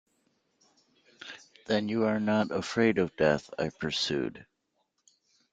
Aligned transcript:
‘Then 1.67 1.87
you 1.87 2.05
are 2.05 2.19
not 2.19 2.49
afraid 2.49 2.97
of 2.97 3.15
death?’ 3.17 3.51
I 3.59 3.69
pursued. 3.69 4.47